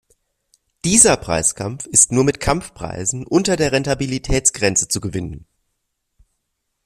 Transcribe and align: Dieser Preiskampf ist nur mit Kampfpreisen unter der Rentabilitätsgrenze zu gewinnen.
Dieser 0.83 1.15
Preiskampf 1.15 1.85
ist 1.85 2.11
nur 2.11 2.23
mit 2.23 2.39
Kampfpreisen 2.39 3.23
unter 3.23 3.55
der 3.55 3.71
Rentabilitätsgrenze 3.71 4.87
zu 4.87 4.99
gewinnen. 4.99 5.45